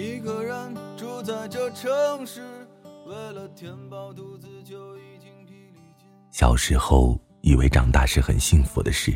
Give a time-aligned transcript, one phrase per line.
[0.00, 2.40] 一个人住在这城市，
[3.06, 5.30] 为了填饱肚子就已经。
[6.30, 9.14] 小时候以为长大是很幸福的事，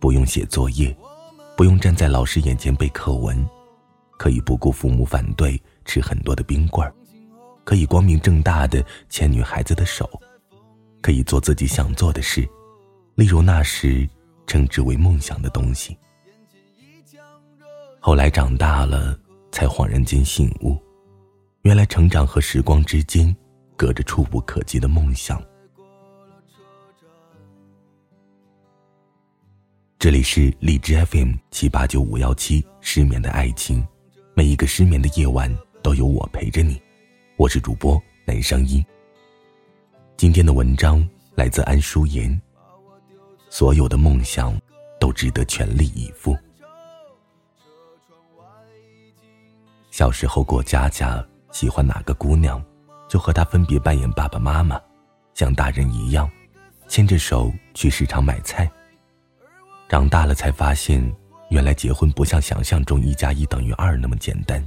[0.00, 0.92] 不用写作业，
[1.56, 3.48] 不用站在老师眼前背课文，
[4.18, 6.92] 可以不顾父母反对吃很多的冰棍儿，
[7.62, 10.10] 可以光明正大的牵女孩子的手，
[11.00, 12.40] 可以做自己想做的事，
[13.14, 14.08] 例如那时
[14.48, 15.96] 称之为梦想的东西。
[18.00, 19.16] 后来长大了，
[19.52, 20.76] 才恍然间醒悟，
[21.60, 23.36] 原来成长和时光之间，
[23.76, 25.40] 隔着触不可及的梦想。
[29.98, 33.86] 这里是荔枝 FM 七八九五幺七失眠的爱情，
[34.34, 36.80] 每一个失眠的夜晚都有我陪着你，
[37.36, 38.84] 我是主播南声音。
[40.16, 42.40] 今天的文章来自安淑妍，
[43.50, 44.58] 所有的梦想
[44.98, 46.36] 都值得全力以赴。
[49.92, 52.64] 小时候过家家，喜欢哪个姑娘，
[53.10, 54.80] 就和她分别扮演爸爸妈妈，
[55.34, 56.28] 像大人一样，
[56.88, 58.68] 牵着手去市场买菜。
[59.90, 61.14] 长大了才发现，
[61.50, 64.66] 原来结婚不像想象中一加一等于二那么简单。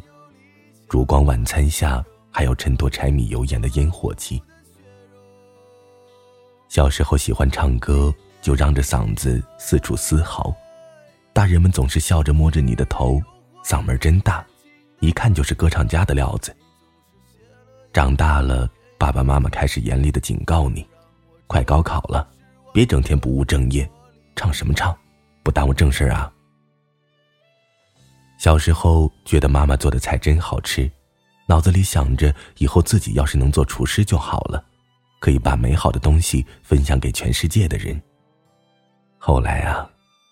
[0.88, 4.40] 烛光晚餐下，还要衬托柴米油盐的烟火气。
[6.70, 10.56] 小时候喜欢唱歌，就嚷着嗓子四处嘶嚎，
[11.34, 13.20] 大人们总是笑着摸着你的头，
[13.64, 14.46] 嗓门真大。
[15.06, 16.56] 一看就是歌唱家的料子。
[17.94, 20.85] 长大了，爸爸妈妈开始严厉的警告你
[21.46, 22.28] ：“快高考了，
[22.74, 23.88] 别整天不务正业，
[24.35, 24.97] 唱什么唱，
[25.44, 26.31] 不耽误正事啊。”
[28.40, 30.90] 小时候觉得妈妈做的菜真好吃，
[31.47, 34.66] 脑子里想着以后自己要是能做厨师就好了，
[35.19, 38.02] 可以把美好的东西分享给全世界的人。
[39.19, 39.88] 后来啊，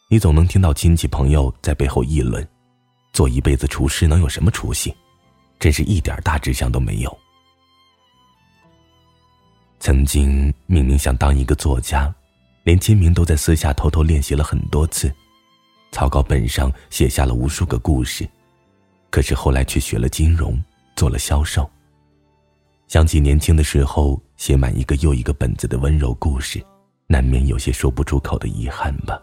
[0.09, 2.45] 你总能听到亲戚朋友在背后议论。
[3.13, 4.93] 做一辈子厨师能有什么出息？
[5.59, 7.17] 真是一点大志向都没有。
[9.79, 12.13] 曾经明明想当一个作家，
[12.63, 15.13] 连签名都在私下偷偷练习了很多次，
[15.91, 18.27] 草稿本上写下了无数个故事，
[19.11, 20.61] 可是后来却学了金融，
[20.95, 21.69] 做了销售。
[22.87, 26.63] 想起年轻的时候写满一个又一个本子的温柔故事，
[27.07, 29.21] 难免有些说不出口的遗憾吧。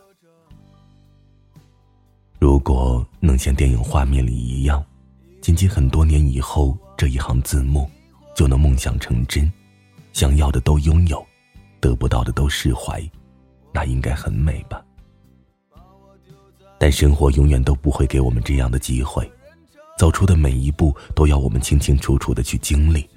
[2.60, 4.84] 如果能像电影画面里一样，
[5.40, 7.90] 仅仅很多年以后，这一行字幕
[8.36, 9.50] 就能梦想成真，
[10.12, 11.26] 想要的都拥有，
[11.80, 13.02] 得不到的都释怀，
[13.72, 14.84] 那应该很美吧？
[16.78, 19.26] 但生活永远都不会给我们这样的机会，
[19.96, 23.08] 走出的每一步都要我们清清楚楚的去经历，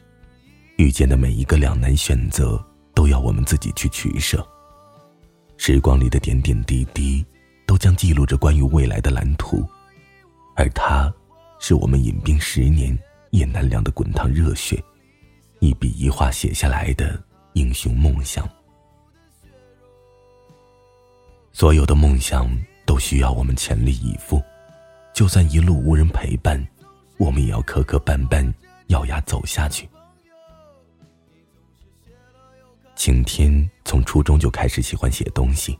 [0.78, 2.66] 遇见的每一个两难选择
[2.96, 4.42] 都要我们自己去取舍。
[5.58, 7.26] 时光里的点点滴滴。
[7.74, 9.68] 都将记录着关于未来的蓝图，
[10.56, 11.12] 而它，
[11.58, 12.96] 是我们饮冰十年
[13.32, 14.80] 也难凉的滚烫热血，
[15.58, 17.20] 一笔一画写下来的
[17.54, 18.48] 英雄梦想。
[21.52, 22.48] 所有的梦想
[22.86, 24.40] 都需要我们全力以赴，
[25.12, 26.64] 就算一路无人陪伴，
[27.18, 28.54] 我们也要磕磕绊绊，
[28.90, 29.90] 咬牙走下去。
[32.96, 35.76] 晴天从初中就开始喜欢写东西。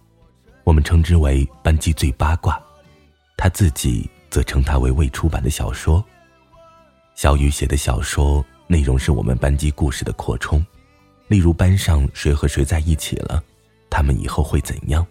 [0.64, 2.62] 我们称之为班级最八卦，
[3.36, 6.04] 他自己则称它为未出版的小说。
[7.16, 10.66] 小雨写的小说内容是我们班级故事的扩充，
[11.28, 13.44] 例如班上谁和谁在一起了，
[13.90, 15.06] 他们以后会怎样，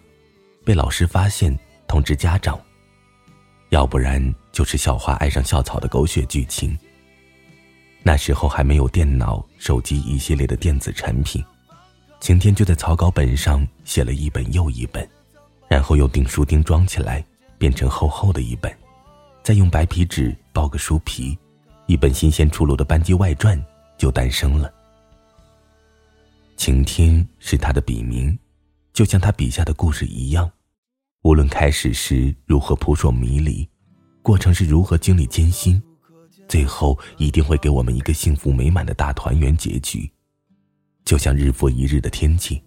[0.65, 2.59] 被老师发现通知家长，
[3.69, 6.77] 要不然就是校花爱上校草的狗血剧情。
[8.01, 11.41] 那时候还没有电脑、手机一系列的电子产品，
[12.19, 15.07] 晴天就在草稿本上写了一本又一本。
[15.73, 17.25] 然后用订书钉装起来，
[17.57, 18.71] 变成厚厚的一本，
[19.41, 21.35] 再用白皮纸包个书皮，
[21.87, 23.59] 一本新鲜出炉的班级外传
[23.97, 24.71] 就诞生了。
[26.57, 28.37] 晴天是他的笔名，
[28.93, 30.47] 就像他笔下的故事一样，
[31.23, 33.67] 无论开始时如何扑朔迷离，
[34.21, 35.81] 过程是如何经历艰辛，
[36.47, 40.07] 最后一定会给我们一个幸福美满的大团圆结局。
[41.03, 42.61] 就像日复一日的天气，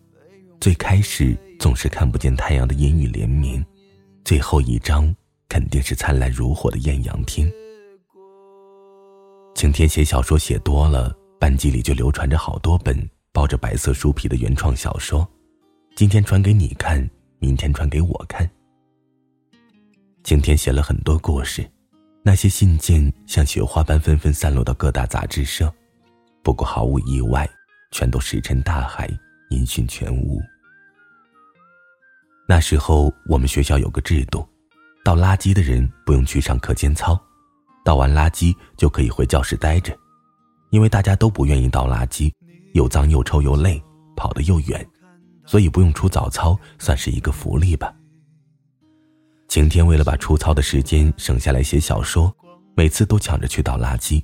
[0.59, 1.39] 最开始。
[1.67, 3.67] 总是看不见太阳的阴雨连绵，
[4.25, 5.13] 最后一张
[5.49, 7.51] 肯定是灿烂如火的艳阳天。
[9.53, 12.97] 晴天写小说写多了，班级里就流传着好多本
[13.33, 15.29] 包着白色书皮的原创小说，
[15.97, 17.05] 今天传给你看，
[17.41, 18.49] 明天传给我看。
[20.23, 21.69] 晴天写了很多故事，
[22.23, 25.75] 那些信件像雪花般纷纷散落到各大杂志社，
[26.45, 27.45] 不过毫无意外，
[27.91, 29.11] 全都石沉大海，
[29.51, 30.41] 音讯全无。
[32.49, 34.47] 那时候我们学校有个制度，
[35.05, 37.21] 倒垃圾的人不用去上课间操，
[37.85, 39.97] 倒完垃圾就可以回教室待着，
[40.71, 42.33] 因为大家都不愿意倒垃圾，
[42.73, 43.83] 又脏又臭又累，
[44.17, 44.87] 跑得又远，
[45.45, 47.93] 所以不用出早操，算是一个福利吧。
[49.49, 52.33] 晴天为了把出操的时间省下来写小说，
[52.77, 54.23] 每次都抢着去倒垃圾。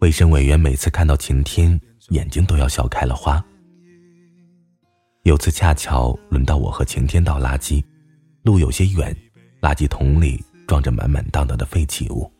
[0.00, 3.44] 卫生委员每次看到晴天，眼睛都要笑开了花。
[5.24, 7.82] 有次恰巧轮到我和晴天倒垃圾，
[8.42, 9.16] 路有些远，
[9.62, 12.30] 垃圾桶里装着满满当当的废弃物，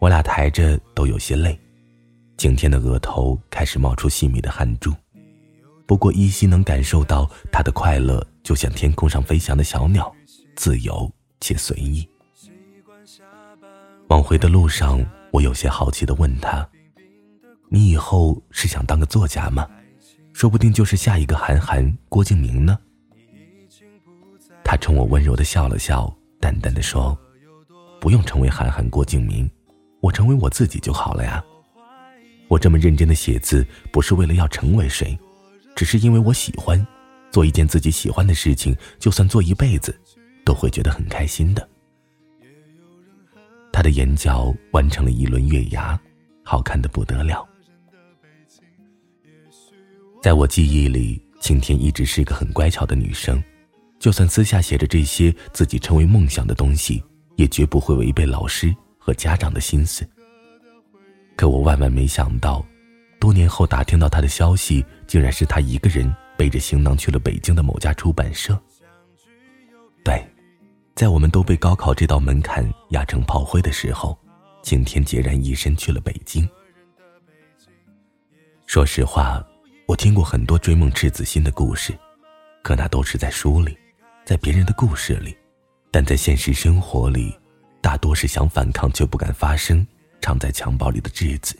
[0.00, 1.56] 我俩抬着都有些累。
[2.36, 4.92] 晴天的额头开始冒出细密的汗珠，
[5.86, 10.12] 不过依稀能感受到他的快乐，就像天空上飞翔的小鸟，
[10.56, 11.08] 自由
[11.40, 12.08] 且随意。
[14.08, 15.00] 往回的路上，
[15.30, 16.68] 我有些好奇的问他
[17.70, 19.64] ：“你以后是想当个作家吗？”
[20.34, 22.76] 说不定就是下一个韩寒、郭敬明呢。
[24.64, 27.16] 他冲我温柔的笑了笑，淡淡的说
[28.00, 29.48] ：“不用成为韩寒、郭敬明，
[30.00, 31.42] 我成为我自己就好了呀。
[32.48, 35.16] 我这么认真的写字，不是为了要成为谁，
[35.76, 36.84] 只是因为我喜欢，
[37.30, 39.96] 做一件自己喜欢的事情，就算做一辈子，
[40.44, 41.66] 都会觉得很开心的。”
[43.72, 45.98] 他的眼角弯成了一轮月牙，
[46.42, 47.48] 好看的不得了。
[50.24, 53.44] 在我记忆里，晴天一直是个很乖巧的女生，
[53.98, 57.04] 就算私下写着这些自己称为梦想的东西，
[57.36, 60.02] 也绝不会违背老师和家长的心思。
[61.36, 62.64] 可我万万没想到，
[63.20, 68.58] 多年后打听到她的消息，竟然是她一个人背着行囊去了北京的某家出版社。
[70.02, 70.26] 对，
[70.94, 74.18] 在我们都被高考这道门槛压成炮灰的时候，
[74.62, 76.48] 晴天孑然一身去了北京。
[78.64, 79.46] 说实话。
[79.86, 81.96] 我听过很多追梦赤子心的故事，
[82.62, 83.76] 可那都是在书里，
[84.24, 85.36] 在别人的故事里，
[85.90, 87.38] 但在现实生活里，
[87.82, 89.86] 大多是想反抗却不敢发声，
[90.22, 91.54] 藏在襁褓里的稚子。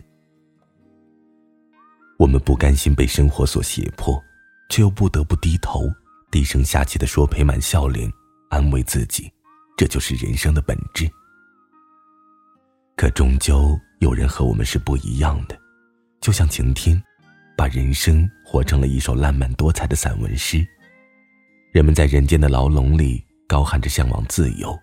[2.18, 4.18] 我们不甘心被生活所胁迫，
[4.70, 5.82] 却又不得不低头，
[6.30, 8.10] 低声下气的说陪满笑脸，
[8.48, 9.30] 安慰自己，
[9.76, 11.06] 这就是人生的本质。
[12.96, 15.60] 可终究有人和我们是不一样的，
[16.22, 17.00] 就像晴天。
[17.56, 20.66] 把人生活成了一首烂漫多彩的散文诗。
[21.72, 24.78] 人们在人间的牢笼里高喊着向往自由，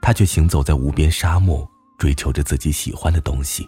[0.00, 1.68] 他却行走在无边沙漠，
[1.98, 3.66] 追求着自己喜欢的东西。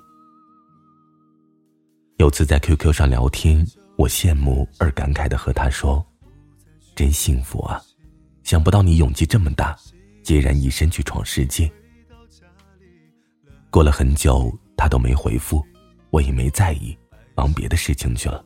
[2.19, 3.67] 有次在 QQ 上聊天，
[3.97, 6.05] 我羡慕而感慨的和他说
[6.95, 7.81] ：“真幸福啊！
[8.43, 9.75] 想不到你勇气这么大，
[10.23, 11.71] 孑然一身去闯世界。”
[13.71, 15.65] 过了很久，他都没回复，
[16.11, 16.95] 我也没在意。
[17.41, 18.45] 忙别的事情去了。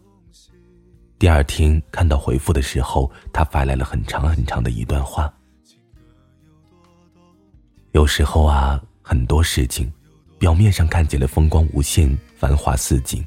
[1.18, 5.34] 第二天看到回复的时候，他发来了很长很长的一段话。
[7.90, 9.92] 有时候啊，很多事情，
[10.38, 13.26] 表面上看起来风光无限、繁华似锦，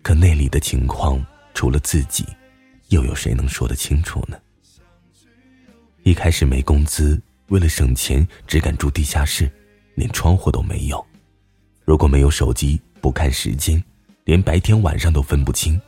[0.00, 2.24] 可内里的情况，除了自己，
[2.88, 4.38] 又有谁能说得清楚呢？
[6.02, 9.52] 一开始没工资，为了省钱，只敢住地下室，
[9.96, 11.04] 连窗户都没有。
[11.84, 13.82] 如果没有手机，不看时间。
[14.24, 15.78] 连白天晚上都分不清。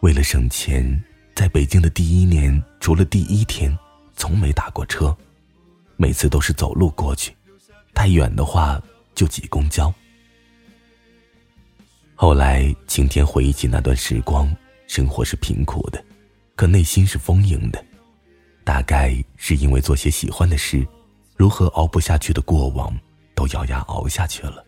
[0.00, 1.02] 为了省钱，
[1.34, 3.76] 在北京的第一年，除了第一天，
[4.14, 5.16] 从没打过车，
[5.96, 7.34] 每次都是走路过去，
[7.94, 8.80] 太远的话
[9.14, 9.92] 就挤公交。
[12.14, 14.54] 后来晴天回忆起那段时光，
[14.86, 16.04] 生活是贫苦的，
[16.56, 17.82] 可内心是丰盈的，
[18.64, 20.86] 大概是因为做些喜欢的事，
[21.36, 22.94] 如何熬不下去的过往，
[23.34, 24.62] 都咬牙熬下去了。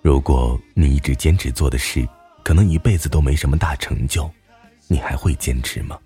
[0.00, 2.06] 如果你一直坚持做的事，
[2.44, 4.30] 可能一辈子都没什么大成就，
[4.86, 5.98] 你还会坚持吗？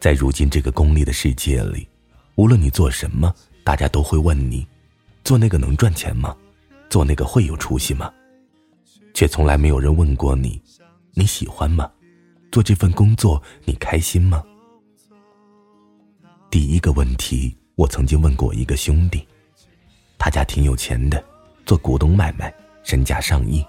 [0.00, 1.88] 在如今这个功利的世界里，
[2.36, 3.34] 无论你做什么，
[3.64, 4.66] 大家都会问你：
[5.24, 6.36] 做那个能赚钱吗？
[6.88, 8.12] 做那个会有出息吗？
[9.12, 10.62] 却从来没有人问过你：
[11.14, 11.90] 你喜欢吗？
[12.52, 14.42] 做这份工作你开心吗？
[16.48, 19.26] 第一个问题，我曾经问过一个兄弟，
[20.16, 21.22] 他家挺有钱的。
[21.66, 22.54] 做股东买卖，
[22.84, 23.66] 身价上亿，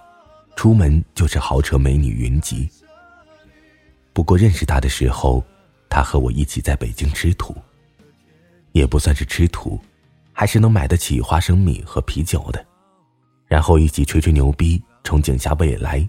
[0.56, 2.70] 出门就是豪车美女云集。
[4.14, 5.44] 不过认识他的时候，
[5.90, 7.56] 他和我一起在北京吃土，
[8.72, 9.82] 也不算是吃土，
[10.32, 12.64] 还是能买得起花生米和啤酒的，
[13.48, 16.08] 然后一起吹吹牛逼，憧憬下未来，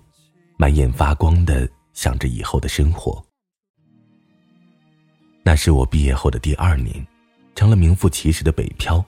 [0.59, 3.25] 满眼发光的想着以后的生活。
[5.43, 6.95] 那是我毕业后的第二年，
[7.55, 9.03] 成了名副其实的北漂，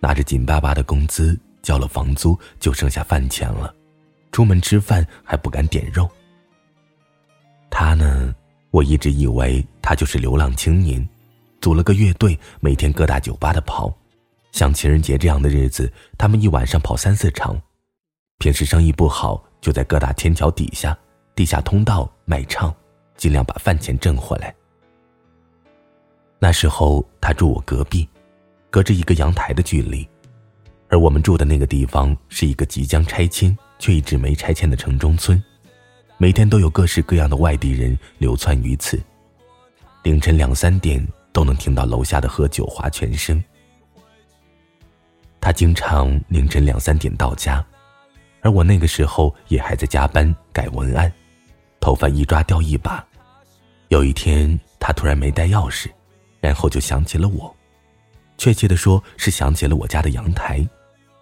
[0.00, 1.38] 拿着紧巴巴的工资。
[1.66, 3.74] 交了房租就剩下饭钱了，
[4.30, 6.08] 出门吃饭还不敢点肉。
[7.68, 8.32] 他呢，
[8.70, 11.04] 我一直以为他就是流浪青年，
[11.60, 13.92] 组了个乐队，每天各大酒吧的跑，
[14.52, 17.60] 像情人节这样的日子，他们一晚上跑三四场。
[18.38, 20.96] 平时生意不好，就在各大天桥底下、
[21.34, 22.72] 地下通道卖唱，
[23.16, 24.54] 尽量把饭钱挣回来。
[26.38, 28.08] 那时候他住我隔壁，
[28.70, 30.08] 隔着一个阳台的距离，
[30.88, 35.42] 而我们住的那个地方是一个即将拆迁却一直没拆迁的城中村，
[36.16, 39.00] 每天都有各式各样的外地人流窜于此，
[40.02, 43.42] 凌晨两三点都能听到楼下的喝酒划拳声。
[45.40, 47.64] 他经常凌晨两三点到家，
[48.40, 51.12] 而我那个时候也还在加班改文案，
[51.80, 53.04] 头发一抓掉一把。
[53.88, 55.88] 有一天，他突然没带钥匙，
[56.40, 57.54] 然后就想起了我，
[58.38, 60.66] 确切的说是想起了我家的阳台，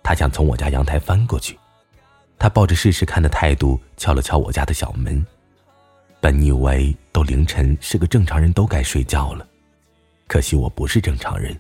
[0.05, 1.59] 他想从我家阳台翻过去。
[2.39, 5.25] 他抱着试试看的态度敲了敲我家的小门。
[6.21, 9.47] 本以为都凌晨是个正常人都该睡觉了，
[10.27, 11.59] 可惜我不是正常人。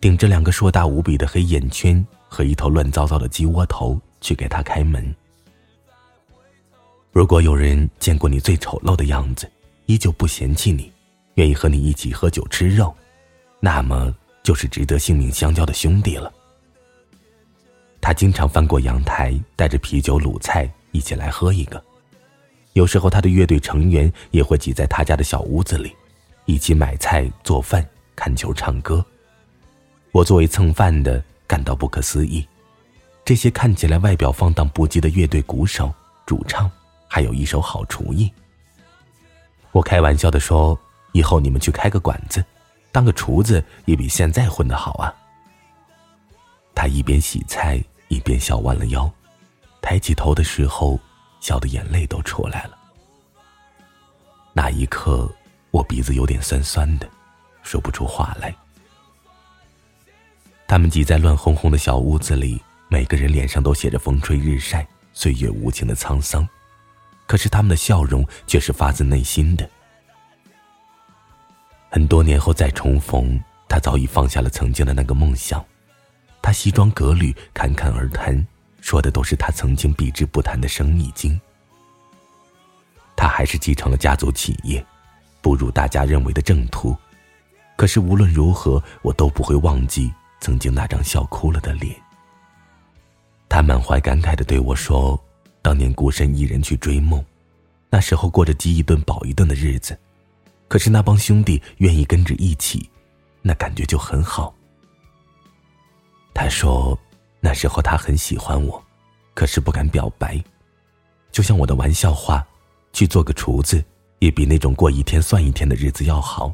[0.00, 5.14] 顶着两个硕大无比的黑眼圈和一头乱糟糟的鸡窝头去给他开门。
[7.12, 9.50] 如果有人见过你最丑陋的样子，
[9.86, 10.92] 依旧不嫌弃你，
[11.34, 12.94] 愿意和你一起喝酒吃肉，
[13.60, 16.32] 那么就是值得性命相交的兄弟了。
[18.04, 21.82] 他经常翻过阳台，带着啤酒卤菜一起来喝一个。
[22.74, 25.96] 有时候他的乐队成员也会挤在他家的小屋子里，
[26.44, 27.82] 一起买菜做饭、
[28.14, 29.02] 看球、唱歌。
[30.12, 32.46] 我作为蹭饭的感到不可思议，
[33.24, 35.90] 这些看起来外表放荡不羁的乐队鼓手、
[36.26, 36.70] 主唱，
[37.08, 38.30] 还有一手好厨艺。
[39.72, 40.78] 我开玩笑的说
[41.12, 42.44] ：“以后你们去开个馆子，
[42.92, 45.08] 当个厨子也比现在混得好啊。”
[46.76, 49.10] 他一边洗菜一边笑弯了腰，
[49.80, 50.98] 抬起头的时候，
[51.40, 52.78] 笑的眼泪都出来了。
[54.52, 55.28] 那一刻，
[55.70, 57.08] 我鼻子有点酸酸的，
[57.62, 58.54] 说不出话来。
[60.66, 66.48] 他们挤在乱哄哄的小屋子里，每个人脸上都写着风吹日晒、岁月无情的沧桑，
[67.26, 69.68] 可是他们的笑容却是发自内心的。
[71.90, 75.64] 很多年后再重逢，他早已放下了曾经的那个梦想，
[76.44, 78.46] 他西装革履，侃侃而谈，
[78.82, 81.40] 说的都是他曾经避之不谈的生意经。
[83.16, 84.84] 他还是继承了家族企业，
[85.40, 86.94] 步入大家认为的正途，
[87.76, 90.12] 可是无论如何，我都不会忘记。
[90.38, 91.96] 曾经那张笑哭了的脸。
[93.48, 95.18] 他满怀感慨的对我说
[95.62, 97.24] ：“当年孤身一人去追梦，
[97.88, 99.98] 那时候过着饥一顿饱一顿的日子，
[100.68, 102.90] 可是那帮兄弟愿意跟着一起，
[103.40, 104.54] 那感觉就很好。”
[106.34, 106.98] 他说
[107.40, 108.82] ：“那时候他很喜欢我，
[109.32, 110.42] 可是不敢表白，
[111.32, 112.44] 就像我的玩笑话，
[112.92, 113.82] 去做个厨子，
[114.18, 116.52] 也比那种过一天算一天的日子要好。”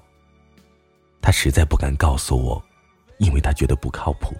[1.22, 2.62] 他实在不敢告诉我。
[3.20, 4.34] 因为他觉得不靠谱。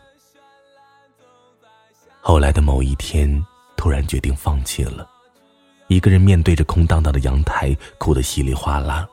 [2.23, 3.31] 后来的某一天，
[3.77, 5.07] 突然决定放弃了，
[5.89, 9.07] 一个人面对着空荡荡的阳台，哭得稀里哗啦。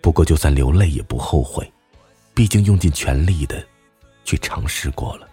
[0.00, 1.70] 不过，就算流泪也不后悔，
[2.32, 3.62] 毕竟用尽全力的
[4.24, 5.28] 去尝试过了。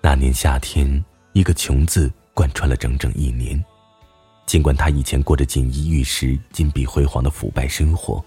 [0.00, 3.62] 那年夏天，一个“穷”字贯穿了整整一年。
[4.46, 8.24] 尽管他以前过着锦衣玉食、金碧辉煌的腐败生活。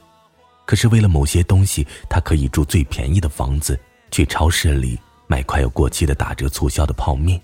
[0.66, 3.78] 可是为了某些东西，他可以住最便宜的房子，
[4.10, 7.42] 去超市里买快要过期的打折促销的泡面。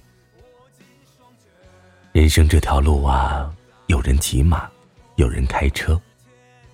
[2.13, 3.53] 人生这条路啊，
[3.87, 4.69] 有人骑马，
[5.17, 5.99] 有人开车，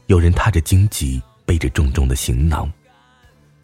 [0.05, 2.71] 有人踏着荆棘，背着重重的行囊。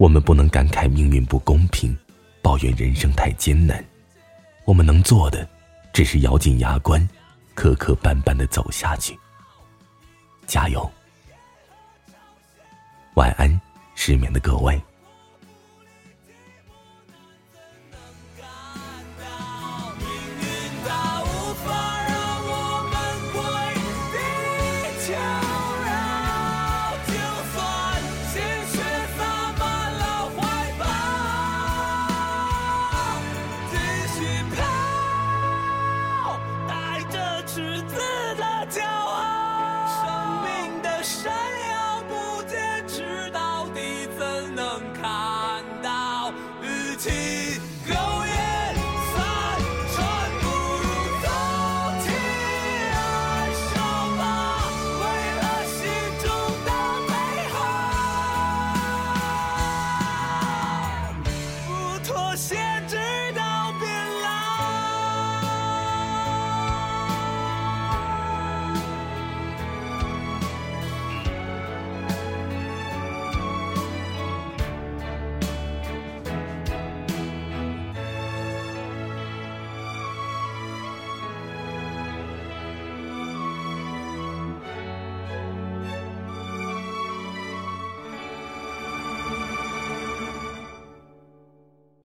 [0.02, 1.96] 我们不能感慨命运不公平，
[2.42, 3.86] 抱怨人生太艰难。
[4.66, 5.48] 我们能做的，
[5.94, 7.08] 只是咬紧牙关，
[7.54, 9.16] 磕磕绊绊的走下去。
[10.48, 10.92] 加油！
[13.14, 13.62] 晚安，
[13.94, 14.82] 失眠的各位。
[62.80, 63.11] legend.